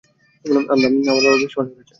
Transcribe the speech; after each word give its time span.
আমার 0.73 0.91
বাবা 1.07 1.39
বিষপান 1.41 1.67
করেছে। 1.67 1.89